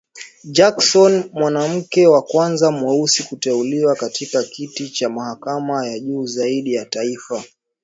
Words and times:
Jackson, 0.43 1.29
mwanamke 1.33 2.07
wa 2.07 2.21
kwanza 2.21 2.71
mweusi 2.71 3.23
kuteuliwa 3.23 3.95
katika 3.95 4.43
kiti 4.43 4.89
cha 4.89 5.09
mahakama 5.09 5.87
ya 5.87 5.99
juu 5.99 6.25
zaidi 6.25 6.73
ya 6.73 6.85
taifa 6.85 7.43